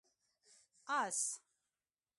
[0.87, 1.19] 🐎 آس